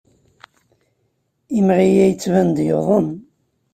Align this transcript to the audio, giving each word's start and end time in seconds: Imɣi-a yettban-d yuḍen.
Imɣi-a 1.57 2.05
yettban-d 2.09 2.57
yuḍen. 2.67 3.07